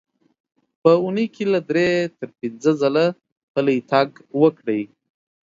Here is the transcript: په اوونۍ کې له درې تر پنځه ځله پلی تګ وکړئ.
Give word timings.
په 0.81 0.89
اوونۍ 0.97 1.27
کې 1.33 1.43
له 1.53 1.59
درې 1.69 1.87
تر 2.19 2.29
پنځه 2.39 2.71
ځله 2.81 3.05
پلی 3.53 3.77
تګ 3.91 4.09
وکړئ. 4.41 4.81